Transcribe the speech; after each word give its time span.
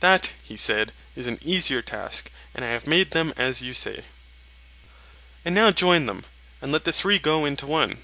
That, 0.00 0.32
he 0.42 0.56
said, 0.56 0.92
is 1.14 1.26
an 1.26 1.38
easier 1.42 1.82
task; 1.82 2.30
and 2.54 2.64
I 2.64 2.68
have 2.68 2.86
made 2.86 3.10
them 3.10 3.34
as 3.36 3.60
you 3.60 3.74
say. 3.74 4.06
And 5.44 5.54
now 5.54 5.70
join 5.70 6.06
them, 6.06 6.24
and 6.62 6.72
let 6.72 6.84
the 6.84 6.90
three 6.92 7.18
grow 7.18 7.44
into 7.44 7.66
one. 7.66 7.98